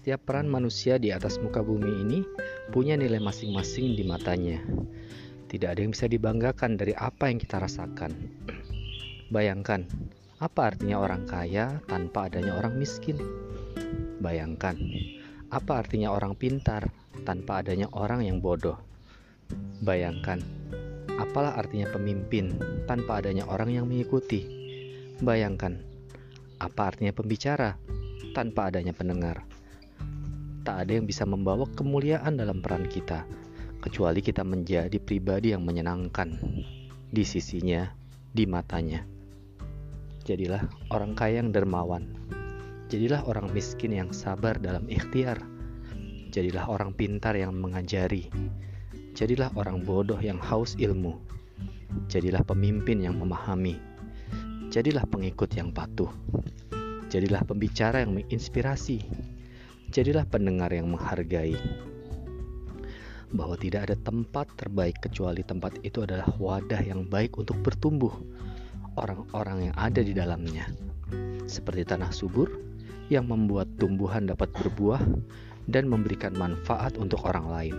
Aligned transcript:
Setiap 0.00 0.32
peran 0.32 0.48
manusia 0.48 0.96
di 0.96 1.12
atas 1.12 1.36
muka 1.44 1.60
bumi 1.60 1.92
ini 2.00 2.24
punya 2.72 2.96
nilai 2.96 3.20
masing-masing 3.20 4.00
di 4.00 4.08
matanya. 4.08 4.56
Tidak 5.44 5.68
ada 5.68 5.76
yang 5.76 5.92
bisa 5.92 6.08
dibanggakan 6.08 6.80
dari 6.80 6.96
apa 6.96 7.28
yang 7.28 7.36
kita 7.36 7.60
rasakan. 7.60 8.08
Bayangkan, 9.28 9.84
apa 10.40 10.72
artinya 10.72 11.04
orang 11.04 11.28
kaya 11.28 11.84
tanpa 11.84 12.32
adanya 12.32 12.56
orang 12.56 12.80
miskin? 12.80 13.20
Bayangkan, 14.24 14.80
apa 15.52 15.84
artinya 15.84 16.16
orang 16.16 16.32
pintar 16.32 16.88
tanpa 17.28 17.60
adanya 17.60 17.92
orang 17.92 18.24
yang 18.24 18.40
bodoh? 18.40 18.80
Bayangkan, 19.84 20.40
apalah 21.20 21.60
artinya 21.60 21.92
pemimpin 21.92 22.56
tanpa 22.88 23.20
adanya 23.20 23.44
orang 23.52 23.76
yang 23.76 23.84
mengikuti? 23.84 24.48
Bayangkan, 25.20 25.76
apa 26.56 26.88
artinya 26.88 27.12
pembicara 27.12 27.76
tanpa 28.32 28.72
adanya 28.72 28.96
pendengar? 28.96 29.49
Tak 30.60 30.86
ada 30.86 30.92
yang 31.00 31.08
bisa 31.08 31.24
membawa 31.24 31.64
kemuliaan 31.72 32.36
dalam 32.36 32.60
peran 32.60 32.84
kita, 32.84 33.24
kecuali 33.80 34.20
kita 34.20 34.44
menjadi 34.44 34.96
pribadi 35.00 35.56
yang 35.56 35.64
menyenangkan 35.64 36.36
di 37.10 37.24
sisinya, 37.24 37.88
di 38.30 38.44
matanya. 38.44 39.02
Jadilah 40.22 40.62
orang 40.92 41.16
kaya 41.16 41.40
yang 41.40 41.50
dermawan. 41.50 42.06
Jadilah 42.92 43.24
orang 43.26 43.50
miskin 43.50 43.96
yang 43.96 44.12
sabar 44.12 44.60
dalam 44.60 44.84
ikhtiar. 44.86 45.40
Jadilah 46.30 46.70
orang 46.70 46.94
pintar 46.94 47.34
yang 47.34 47.56
mengajari. 47.56 48.30
Jadilah 49.16 49.50
orang 49.58 49.82
bodoh 49.82 50.20
yang 50.20 50.38
haus 50.38 50.78
ilmu. 50.78 51.18
Jadilah 52.06 52.46
pemimpin 52.46 53.02
yang 53.02 53.18
memahami. 53.18 53.80
Jadilah 54.70 55.02
pengikut 55.08 55.50
yang 55.56 55.74
patuh. 55.74 56.12
Jadilah 57.10 57.42
pembicara 57.42 58.06
yang 58.06 58.14
menginspirasi 58.14 59.02
jadilah 59.90 60.22
pendengar 60.22 60.70
yang 60.70 60.86
menghargai 60.86 61.58
bahwa 63.34 63.58
tidak 63.58 63.90
ada 63.90 63.96
tempat 63.98 64.46
terbaik 64.54 65.02
kecuali 65.02 65.42
tempat 65.42 65.82
itu 65.82 66.06
adalah 66.06 66.30
wadah 66.38 66.78
yang 66.78 67.06
baik 67.06 67.34
untuk 67.38 67.58
bertumbuh 67.62 68.10
orang-orang 68.94 69.70
yang 69.70 69.76
ada 69.78 70.02
di 70.02 70.14
dalamnya. 70.14 70.66
Seperti 71.50 71.82
tanah 71.86 72.14
subur 72.14 72.50
yang 73.10 73.26
membuat 73.26 73.66
tumbuhan 73.82 74.30
dapat 74.30 74.50
berbuah 74.54 75.02
dan 75.66 75.90
memberikan 75.90 76.34
manfaat 76.38 76.94
untuk 76.98 77.26
orang 77.26 77.46
lain. 77.50 77.76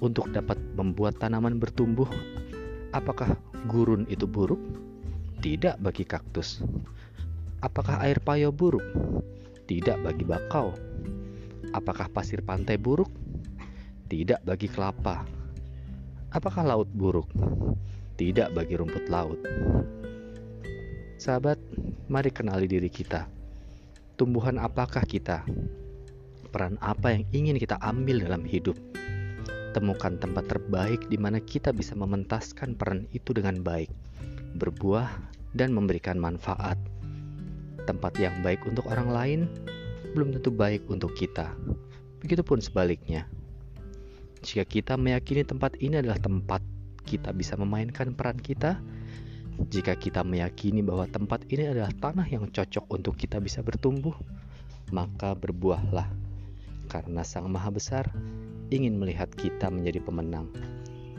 Untuk 0.00 0.32
dapat 0.32 0.56
membuat 0.76 1.20
tanaman 1.20 1.60
bertumbuh 1.60 2.08
apakah 2.96 3.36
gurun 3.68 4.08
itu 4.08 4.24
buruk? 4.24 4.60
Tidak 5.44 5.80
bagi 5.80 6.08
kaktus. 6.08 6.64
Apakah 7.60 8.04
air 8.04 8.20
payo 8.20 8.52
buruk 8.52 8.84
tidak 9.66 9.98
bagi 9.98 10.22
bakau. 10.22 10.70
Apakah 11.74 12.06
pasir 12.06 12.38
pantai 12.40 12.78
buruk? 12.78 13.10
Tidak 14.06 14.46
bagi 14.46 14.70
kelapa. 14.70 15.26
Apakah 16.30 16.62
laut 16.62 16.86
buruk? 16.94 17.26
Tidak 18.14 18.54
bagi 18.54 18.78
rumput 18.78 19.10
laut. 19.10 19.42
Sahabat, 21.18 21.58
mari 22.06 22.30
kenali 22.30 22.70
diri 22.70 22.86
kita. 22.86 23.26
Tumbuhan 24.14 24.62
apakah 24.62 25.02
kita? 25.02 25.42
Peran 26.54 26.78
apa 26.78 27.18
yang 27.18 27.26
ingin 27.34 27.56
kita 27.58 27.76
ambil 27.82 28.22
dalam 28.22 28.46
hidup? 28.46 28.78
Temukan 29.74 30.16
tempat 30.16 30.46
terbaik 30.46 31.10
di 31.10 31.18
mana 31.18 31.42
kita 31.42 31.74
bisa 31.74 31.98
mementaskan 31.98 32.78
peran 32.78 33.10
itu 33.12 33.34
dengan 33.34 33.60
baik, 33.60 33.90
berbuah, 34.56 35.10
dan 35.52 35.74
memberikan 35.74 36.16
manfaat 36.16 36.80
tempat 37.86 38.18
yang 38.18 38.34
baik 38.42 38.66
untuk 38.66 38.90
orang 38.90 39.08
lain 39.08 39.40
belum 40.12 40.34
tentu 40.34 40.50
baik 40.50 40.90
untuk 40.90 41.14
kita. 41.14 41.54
Begitupun 42.20 42.58
sebaliknya. 42.58 43.30
Jika 44.42 44.66
kita 44.66 44.94
meyakini 44.98 45.46
tempat 45.46 45.78
ini 45.78 46.02
adalah 46.02 46.18
tempat 46.18 46.60
kita 47.06 47.30
bisa 47.30 47.54
memainkan 47.54 48.12
peran 48.12 48.36
kita, 48.36 48.82
jika 49.72 49.96
kita 49.96 50.20
meyakini 50.20 50.84
bahwa 50.84 51.08
tempat 51.08 51.46
ini 51.48 51.72
adalah 51.72 51.88
tanah 51.96 52.26
yang 52.28 52.50
cocok 52.52 52.84
untuk 52.92 53.14
kita 53.16 53.40
bisa 53.40 53.64
bertumbuh, 53.64 54.12
maka 54.92 55.32
berbuahlah, 55.32 56.06
karena 56.92 57.22
Sang 57.24 57.48
Maha 57.48 57.72
Besar 57.72 58.04
ingin 58.68 59.00
melihat 59.00 59.32
kita 59.32 59.72
menjadi 59.72 60.02
pemenang. 60.04 60.50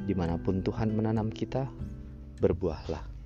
Di 0.06 0.14
mana 0.14 0.40
pun 0.40 0.62
Tuhan 0.64 0.94
menanam 0.94 1.34
kita, 1.34 1.68
berbuahlah. 2.40 3.17